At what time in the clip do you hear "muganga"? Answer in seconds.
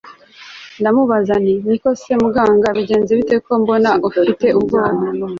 2.23-2.67